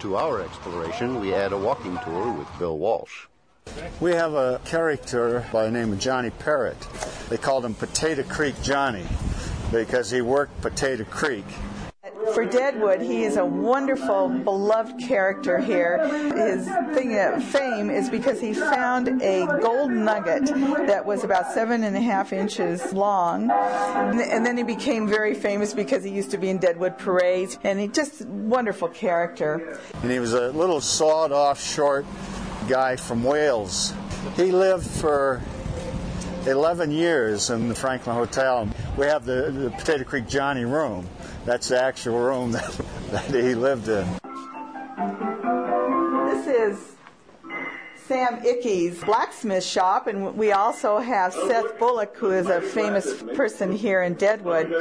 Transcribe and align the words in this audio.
To 0.00 0.16
our 0.16 0.40
exploration, 0.40 1.20
we 1.20 1.34
add 1.34 1.52
a 1.52 1.58
walking 1.58 1.98
tour 2.04 2.32
with 2.32 2.48
Bill 2.58 2.78
Walsh. 2.78 3.26
We 4.00 4.12
have 4.12 4.34
a 4.34 4.60
character 4.64 5.44
by 5.52 5.64
the 5.64 5.70
name 5.70 5.92
of 5.92 5.98
Johnny 5.98 6.30
Perrett. 6.30 7.28
They 7.28 7.36
called 7.36 7.64
him 7.64 7.74
Potato 7.74 8.22
Creek 8.22 8.54
Johnny 8.62 9.04
because 9.70 10.10
he 10.10 10.22
worked 10.22 10.60
Potato 10.62 11.04
Creek. 11.04 11.44
For 12.38 12.44
Deadwood, 12.44 13.00
he 13.00 13.24
is 13.24 13.36
a 13.36 13.44
wonderful, 13.44 14.28
beloved 14.28 15.00
character 15.00 15.58
here. 15.58 15.98
His 16.36 16.66
thing 16.94 17.18
of 17.18 17.42
fame 17.42 17.90
is 17.90 18.08
because 18.08 18.40
he 18.40 18.54
found 18.54 19.20
a 19.20 19.44
gold 19.60 19.90
nugget 19.90 20.44
that 20.86 21.04
was 21.04 21.24
about 21.24 21.50
seven 21.50 21.82
and 21.82 21.96
a 21.96 22.00
half 22.00 22.32
inches 22.32 22.92
long. 22.92 23.50
And 23.50 24.46
then 24.46 24.56
he 24.56 24.62
became 24.62 25.08
very 25.08 25.34
famous 25.34 25.74
because 25.74 26.04
he 26.04 26.10
used 26.10 26.30
to 26.30 26.38
be 26.38 26.48
in 26.48 26.58
Deadwood 26.58 26.96
parades. 26.96 27.58
And 27.64 27.80
he 27.80 27.88
just 27.88 28.24
wonderful 28.26 28.86
character. 28.86 29.76
And 30.00 30.08
he 30.08 30.20
was 30.20 30.32
a 30.32 30.52
little 30.52 30.80
sawed 30.80 31.32
off 31.32 31.60
short 31.60 32.06
guy 32.68 32.94
from 32.94 33.24
Wales. 33.24 33.92
He 34.36 34.52
lived 34.52 34.86
for 34.86 35.42
11 36.48 36.90
years 36.90 37.50
in 37.50 37.68
the 37.68 37.74
Franklin 37.74 38.16
Hotel. 38.16 38.68
We 38.96 39.06
have 39.06 39.26
the, 39.26 39.50
the 39.50 39.70
Potato 39.70 40.04
Creek 40.04 40.26
Johnny 40.26 40.64
room. 40.64 41.06
That's 41.44 41.68
the 41.68 41.80
actual 41.80 42.18
room 42.18 42.52
that, 42.52 42.80
that 43.10 43.30
he 43.30 43.54
lived 43.54 43.88
in. 43.88 44.06
Sam 48.08 48.42
Ickey's 48.42 49.04
blacksmith 49.04 49.62
shop, 49.62 50.06
and 50.06 50.34
we 50.34 50.52
also 50.52 50.96
have 50.96 51.34
Seth 51.34 51.78
Bullock, 51.78 52.16
who 52.16 52.30
is 52.30 52.46
a 52.46 52.62
famous 52.62 53.22
person 53.36 53.70
here 53.70 54.02
in 54.02 54.14
Deadwood. 54.14 54.72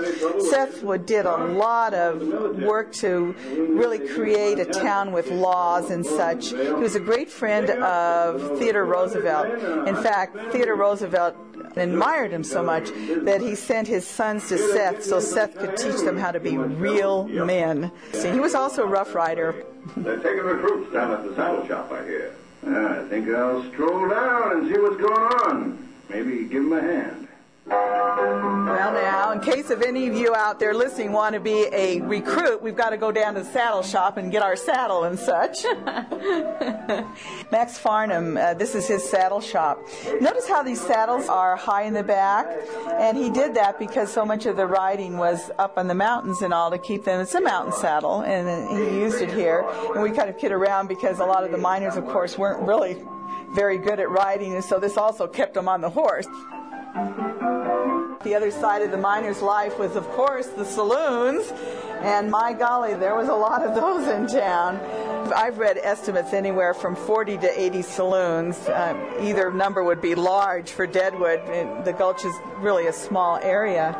Seth 0.50 0.82
did 1.06 1.26
a 1.26 1.36
lot 1.36 1.94
of 1.94 2.22
work 2.62 2.94
to 2.94 3.36
really 3.76 4.00
create 4.00 4.60
a 4.60 4.66
town 4.66 5.12
with 5.12 5.30
laws 5.30 5.92
and 5.92 6.06
such. 6.06 6.52
He 6.52 6.72
was 6.72 6.96
a 6.96 7.02
great 7.02 7.30
friend 7.30 7.70
of 7.70 8.60
Theodore 8.60 8.86
Roosevelt. 8.86 9.88
In 9.90 9.98
fact, 9.98 10.38
Theodore 10.54 10.78
Roosevelt 10.78 11.36
admired 11.76 12.32
him 12.32 12.46
so 12.46 12.64
much 12.64 12.90
that 13.24 13.42
he 13.42 13.56
sent 13.56 13.90
his 13.90 14.08
sons 14.08 14.48
to 14.48 14.58
Seth 14.58 15.04
so 15.04 15.20
Seth 15.20 15.58
could 15.58 15.76
teach 15.76 16.00
them 16.00 16.18
how 16.18 16.32
to 16.32 16.40
be 16.40 16.58
real 16.58 17.28
men. 17.28 17.92
See, 18.14 18.32
he 18.32 18.40
was 18.40 18.56
also 18.56 18.84
a 18.84 18.88
rough 18.88 19.14
rider. 19.14 19.66
They're 19.98 20.16
taking 20.16 20.46
recruits 20.46 20.94
down 20.94 21.12
at 21.12 21.26
the 21.26 21.36
saddle 21.36 21.68
shop, 21.68 21.92
I 21.92 22.06
hear. 22.06 22.34
I 22.76 23.08
think 23.10 23.30
I'll 23.30 23.64
stroll 23.72 24.10
down 24.10 24.58
and 24.58 24.68
see 24.68 24.80
what's 24.80 24.98
going 24.98 25.14
on. 25.14 25.90
Maybe 26.10 26.44
give 26.46 26.64
him 26.64 26.74
a 26.74 26.82
hand. 26.82 27.27
Well, 29.48 29.56
now, 29.56 29.62
in 29.62 29.64
case 29.64 29.72
of 29.72 29.82
any 29.82 30.08
of 30.08 30.16
you 30.16 30.36
out 30.36 30.60
there 30.60 30.74
listening 30.74 31.12
want 31.12 31.34
to 31.34 31.40
be 31.40 31.68
a 31.72 32.02
recruit, 32.02 32.62
we've 32.62 32.76
got 32.76 32.90
to 32.90 32.98
go 32.98 33.12
down 33.12 33.36
to 33.36 33.42
the 33.42 33.46
saddle 33.46 33.82
shop 33.82 34.18
and 34.18 34.32
get 34.32 34.42
our 34.42 34.56
saddle 34.56 35.04
and 35.04 35.18
such. 35.18 35.64
Max 37.52 37.78
Farnham, 37.78 38.38
uh, 38.38 38.54
this 38.56 38.76
is 38.76 38.88
his 38.88 39.08
saddle 39.10 39.42
shop. 39.42 39.80
Notice 40.20 40.48
how 40.48 40.64
these 40.64 40.82
saddles 40.82 41.28
are 41.28 41.56
high 41.56 41.84
in 41.84 41.94
the 41.94 42.04
back, 42.04 42.48
and 43.00 43.18
he 43.18 43.30
did 43.30 43.56
that 43.56 43.80
because 43.80 44.12
so 44.12 44.26
much 44.26 44.46
of 44.46 44.58
the 44.58 44.66
riding 44.66 45.18
was 45.18 45.50
up 45.58 45.78
on 45.78 45.88
the 45.88 45.96
mountains 45.96 46.42
and 46.42 46.54
all 46.54 46.72
to 46.72 46.78
keep 46.78 47.04
them. 47.06 47.22
It's 47.22 47.36
a 47.36 47.42
mountain 47.42 47.74
saddle, 47.74 48.22
and 48.22 48.70
he 48.78 49.00
used 49.00 49.22
it 49.22 49.32
here. 49.32 49.66
And 49.94 50.04
we 50.04 50.12
kind 50.12 50.30
of 50.30 50.38
kid 50.38 50.52
around 50.52 50.88
because 50.88 51.20
a 51.20 51.26
lot 51.26 51.44
of 51.44 51.52
the 51.52 51.58
miners, 51.58 51.96
of 51.96 52.06
course, 52.08 52.38
weren't 52.38 52.68
really 52.68 53.04
very 53.54 53.78
good 53.78 54.00
at 54.00 54.10
riding, 54.10 54.54
and 54.54 54.64
so 54.64 54.80
this 54.80 54.98
also 54.98 55.28
kept 55.28 55.54
them 55.54 55.68
on 55.68 55.82
the 55.82 55.90
horse. 55.90 56.28
The 58.24 58.34
other 58.34 58.50
side 58.50 58.82
of 58.82 58.90
the 58.90 58.98
miner's 58.98 59.42
life 59.42 59.78
was, 59.78 59.96
of 59.96 60.08
course, 60.10 60.48
the 60.48 60.66
saloons, 60.66 61.52
and 62.02 62.32
my 62.32 62.52
golly, 62.52 62.96
there 62.96 63.16
was 63.16 63.30
a 63.30 63.34
lot 63.34 63.64
of 63.64 63.76
those 63.76 64.08
in 64.08 64.28
town. 64.28 64.78
I've 65.34 65.60
read 65.60 65.78
estimates 65.78 66.34
anywhere 66.34 66.74
from 66.74 66.96
40 66.96 67.38
to 67.38 67.62
80 67.62 67.82
saloons. 67.84 68.58
Uh, 68.68 69.20
either 69.22 69.52
number 69.52 69.84
would 69.84 70.02
be 70.02 70.16
large 70.16 70.72
for 70.72 70.88
Deadwood. 70.88 71.86
The 71.86 71.94
Gulch 71.94 72.26
is 72.26 72.34
really 72.58 72.88
a 72.88 72.94
small 72.94 73.38
area. 73.38 73.96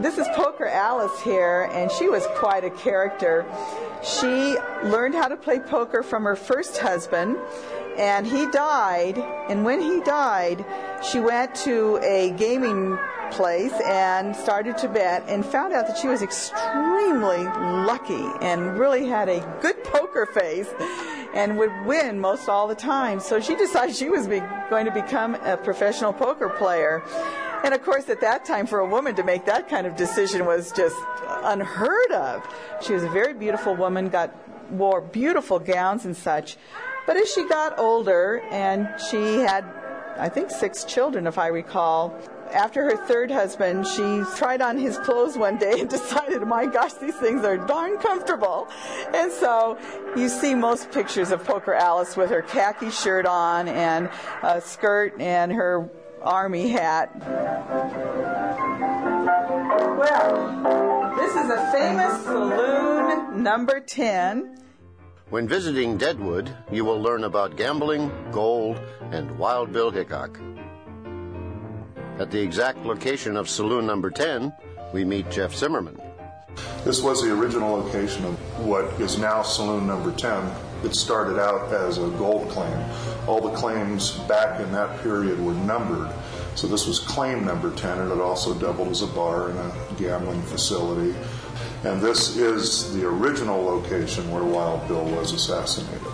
This 0.00 0.18
is 0.18 0.26
Poker 0.34 0.66
Alice 0.66 1.20
here, 1.22 1.70
and 1.72 1.90
she 1.90 2.08
was 2.08 2.26
quite 2.34 2.64
a 2.64 2.70
character. 2.70 3.46
She 4.02 4.56
learned 4.82 5.14
how 5.14 5.28
to 5.28 5.36
play 5.36 5.60
poker 5.60 6.02
from 6.02 6.24
her 6.24 6.34
first 6.34 6.78
husband, 6.78 7.36
and 7.96 8.26
he 8.26 8.50
died. 8.50 9.18
And 9.18 9.64
when 9.64 9.80
he 9.80 10.00
died, 10.00 10.64
she 11.08 11.20
went 11.20 11.54
to 11.56 11.98
a 12.02 12.30
gaming 12.30 12.98
place 13.30 13.72
and 13.86 14.34
started 14.34 14.76
to 14.78 14.88
bet 14.88 15.28
and 15.28 15.46
found 15.46 15.72
out 15.72 15.86
that 15.86 15.96
she 15.96 16.08
was 16.08 16.22
extremely 16.22 17.44
lucky 17.86 18.26
and 18.40 18.76
really 18.76 19.06
had 19.06 19.28
a 19.28 19.40
good 19.62 19.82
poker 19.84 20.26
face 20.26 20.68
and 21.34 21.56
would 21.56 21.72
win 21.86 22.18
most 22.18 22.48
all 22.48 22.66
the 22.66 22.74
time. 22.74 23.20
So 23.20 23.40
she 23.40 23.54
decided 23.54 23.94
she 23.94 24.10
was 24.10 24.26
be, 24.26 24.42
going 24.70 24.86
to 24.86 24.92
become 24.92 25.36
a 25.36 25.56
professional 25.56 26.12
poker 26.12 26.48
player. 26.48 27.02
And 27.64 27.72
of 27.72 27.82
course, 27.82 28.10
at 28.10 28.20
that 28.20 28.44
time, 28.44 28.66
for 28.66 28.80
a 28.80 28.86
woman 28.86 29.14
to 29.14 29.24
make 29.24 29.46
that 29.46 29.70
kind 29.70 29.86
of 29.86 29.96
decision 29.96 30.44
was 30.44 30.70
just 30.70 30.96
unheard 31.26 32.12
of. 32.12 32.46
She 32.82 32.92
was 32.92 33.02
a 33.02 33.08
very 33.08 33.32
beautiful 33.32 33.74
woman, 33.74 34.10
got 34.10 34.34
wore 34.70 35.00
beautiful 35.00 35.58
gowns 35.58 36.04
and 36.04 36.14
such. 36.14 36.58
But 37.06 37.16
as 37.16 37.32
she 37.32 37.48
got 37.48 37.78
older, 37.78 38.42
and 38.50 38.88
she 39.10 39.38
had, 39.38 39.64
I 40.18 40.28
think, 40.28 40.50
six 40.50 40.84
children, 40.84 41.26
if 41.26 41.38
I 41.38 41.46
recall, 41.46 42.14
after 42.52 42.84
her 42.84 42.96
third 43.06 43.30
husband, 43.30 43.86
she 43.86 44.22
tried 44.36 44.60
on 44.60 44.76
his 44.76 44.98
clothes 44.98 45.38
one 45.38 45.56
day 45.56 45.80
and 45.80 45.88
decided, 45.98 46.42
my 46.42 46.66
gosh, 46.66 46.92
these 46.94 47.16
things 47.16 47.44
are 47.44 47.56
darn 47.56 47.96
comfortable. 47.98 48.68
And 49.14 49.32
so 49.32 49.78
you 50.16 50.28
see 50.28 50.54
most 50.54 50.90
pictures 50.92 51.30
of 51.30 51.44
Poker 51.44 51.72
Alice 51.72 52.14
with 52.14 52.28
her 52.28 52.42
khaki 52.42 52.90
shirt 52.90 53.24
on 53.24 53.68
and 53.68 54.10
a 54.42 54.60
skirt 54.60 55.18
and 55.18 55.50
her 55.52 55.88
army 56.24 56.68
hat. 56.68 57.10
Well, 59.98 61.14
this 61.16 61.30
is 61.30 61.50
a 61.50 61.72
famous 61.72 62.24
saloon 62.24 63.42
number 63.42 63.80
10. 63.80 64.58
When 65.30 65.48
visiting 65.48 65.96
Deadwood, 65.96 66.54
you 66.70 66.84
will 66.84 67.00
learn 67.00 67.24
about 67.24 67.56
gambling, 67.56 68.10
gold, 68.30 68.80
and 69.10 69.38
Wild 69.38 69.72
Bill 69.72 69.90
Hickok. 69.90 70.38
At 72.18 72.30
the 72.30 72.40
exact 72.40 72.84
location 72.84 73.36
of 73.36 73.48
saloon 73.48 73.86
number 73.86 74.10
10, 74.10 74.52
we 74.92 75.04
meet 75.04 75.30
Jeff 75.30 75.54
Zimmerman. 75.54 76.00
This 76.84 77.02
was 77.02 77.22
the 77.22 77.32
original 77.32 77.72
location 77.78 78.24
of 78.24 78.38
what 78.64 78.84
is 79.00 79.18
now 79.18 79.42
saloon 79.42 79.86
number 79.86 80.12
10. 80.12 80.44
It 80.84 80.94
started 80.94 81.38
out 81.38 81.72
as 81.72 81.98
a 81.98 82.08
gold 82.18 82.48
claim. 82.50 82.78
All 83.26 83.40
the 83.40 83.56
claims 83.56 84.18
back 84.28 84.60
in 84.60 84.70
that 84.72 85.00
period 85.02 85.40
were 85.40 85.54
numbered. 85.54 86.10
So 86.56 86.66
this 86.66 86.86
was 86.86 86.98
claim 86.98 87.44
number 87.44 87.74
10, 87.74 87.98
and 87.98 88.12
it 88.12 88.20
also 88.20 88.54
doubled 88.54 88.88
as 88.88 89.02
a 89.02 89.06
bar 89.06 89.50
and 89.50 89.58
a 89.58 89.72
gambling 89.96 90.42
facility. 90.42 91.16
And 91.84 92.00
this 92.00 92.36
is 92.36 92.94
the 92.94 93.06
original 93.06 93.62
location 93.62 94.30
where 94.30 94.44
Wild 94.44 94.86
Bill 94.86 95.04
was 95.04 95.32
assassinated. 95.32 96.06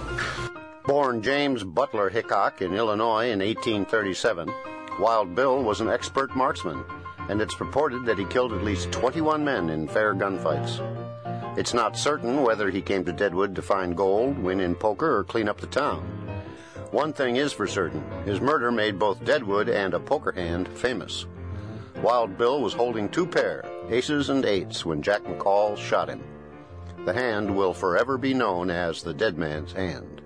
Born 0.85 1.23
James 1.23 1.63
Butler 1.63 2.09
Hickok 2.09 2.63
in 2.63 2.75
Illinois 2.75 3.31
in 3.31 3.41
1837, 3.41 4.53
Wild 4.99 5.35
Bill 5.35 5.63
was 5.63 5.81
an 5.81 5.89
expert 5.89 6.35
marksman, 6.35 6.83
and 7.29 7.41
it's 7.41 7.61
reported 7.61 8.05
that 8.07 8.19
he 8.19 8.25
killed 8.27 8.53
at 8.53 8.65
least 8.65 8.91
21 8.93 9.45
men 9.45 9.69
in 9.71 9.87
fair 9.87 10.15
gunfights. 10.15 10.81
It's 11.61 11.75
not 11.75 11.95
certain 11.95 12.43
whether 12.43 12.71
he 12.71 12.81
came 12.81 13.05
to 13.05 13.13
Deadwood 13.13 13.55
to 13.55 13.61
find 13.61 13.95
gold, 13.95 14.39
win 14.39 14.61
in 14.61 14.75
poker, 14.75 15.19
or 15.19 15.25
clean 15.25 15.47
up 15.47 15.61
the 15.61 15.67
town. 15.67 16.01
One 16.91 17.13
thing 17.13 17.37
is 17.37 17.53
for 17.53 17.67
certain 17.67 18.03
his 18.25 18.41
murder 18.41 18.73
made 18.73 18.99
both 18.99 19.23
Deadwood 19.27 19.69
and 19.69 19.93
a 19.93 20.01
poker 20.01 20.33
hand 20.33 20.69
famous. 20.69 21.27
Wild 21.97 22.39
Bill 22.39 22.63
was 22.63 22.73
holding 22.73 23.11
two 23.11 23.27
pair, 23.27 23.63
aces 23.91 24.31
and 24.31 24.47
eights, 24.47 24.87
when 24.87 25.03
Jack 25.03 25.23
McCall 25.25 25.77
shot 25.77 26.09
him. 26.09 26.25
The 27.05 27.13
hand 27.13 27.55
will 27.55 27.75
forever 27.75 28.17
be 28.17 28.33
known 28.33 28.71
as 28.71 29.03
the 29.03 29.13
dead 29.13 29.37
man's 29.37 29.73
hand. 29.73 30.23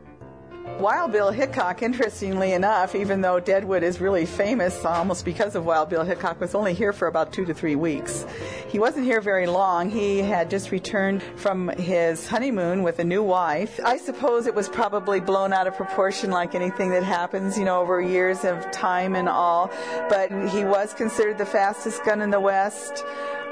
Wild 0.78 1.12
Bill 1.12 1.31
Hickok, 1.31 1.82
interestingly 1.82 2.52
enough, 2.52 2.94
even 2.94 3.20
though 3.20 3.38
Deadwood 3.38 3.82
is 3.82 4.00
really 4.00 4.26
famous 4.26 4.84
uh, 4.84 4.88
almost 4.88 5.25
because 5.25 5.55
of 5.55 5.64
Wild 5.64 5.88
Bill 5.88 6.05
Hickok, 6.05 6.40
was 6.40 6.55
only 6.55 6.75
here 6.75 6.93
for 6.93 7.06
about 7.06 7.32
two 7.32 7.44
to 7.44 7.55
three 7.55 7.76
weeks. 7.76 8.26
He 8.69 8.78
wasn't 8.78 9.05
here 9.05 9.20
very 9.20 9.46
long. 9.46 9.88
He 9.88 10.19
had 10.19 10.50
just 10.50 10.70
returned 10.70 11.22
from 11.37 11.69
his 11.69 12.26
honeymoon 12.26 12.82
with 12.82 12.99
a 12.99 13.05
new 13.05 13.22
wife. 13.22 13.78
I 13.84 13.99
suppose 13.99 14.46
it 14.46 14.55
was 14.55 14.69
probably 14.69 15.20
blown 15.20 15.52
out 15.52 15.66
of 15.66 15.76
proportion 15.76 16.31
like 16.31 16.55
anything 16.55 16.90
that 16.90 17.05
happens, 17.05 17.56
you 17.56 17.64
know, 17.64 17.81
over 17.81 18.00
years 18.00 18.44
of 18.44 18.70
time 18.72 19.14
and 19.14 19.28
all. 19.28 19.70
But 20.08 20.31
he 20.49 20.64
was 20.64 20.93
considered 20.93 21.38
the 21.38 21.46
fastest 21.46 22.05
gun 22.05 22.20
in 22.20 22.31
the 22.31 22.40
West. 22.40 23.05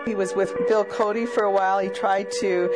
He 0.06 0.14
was 0.14 0.35
with 0.35 0.55
Bill 0.67 0.85
Cody 0.85 1.26
for 1.26 1.44
a 1.44 1.53
while. 1.53 1.79
He 1.79 1.88
tried 1.88 2.31
to 2.41 2.69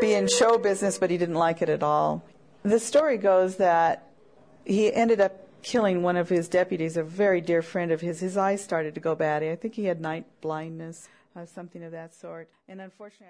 be 0.00 0.14
in 0.14 0.26
show 0.26 0.58
business, 0.58 0.96
but 0.96 1.10
he 1.10 1.18
didn't 1.18 1.34
like 1.34 1.60
it 1.60 1.68
at 1.68 1.82
all. 1.82 2.24
The 2.62 2.78
story 2.78 3.16
goes 3.16 3.56
that 3.56 4.08
he 4.64 4.92
ended 4.92 5.20
up 5.20 5.46
killing 5.62 6.02
one 6.02 6.16
of 6.16 6.28
his 6.28 6.48
deputies, 6.48 6.96
a 6.96 7.02
very 7.02 7.40
dear 7.40 7.62
friend 7.62 7.90
of 7.90 8.00
his. 8.00 8.20
His 8.20 8.36
eyes 8.36 8.62
started 8.62 8.94
to 8.94 9.00
go 9.00 9.14
bad. 9.14 9.42
I 9.42 9.56
think 9.56 9.74
he 9.74 9.86
had 9.86 10.00
night 10.00 10.26
blindness, 10.40 11.08
uh, 11.36 11.46
something 11.46 11.82
of 11.82 11.92
that 11.92 12.14
sort. 12.14 12.48
And 12.68 12.80
unfortunately, 12.80 13.28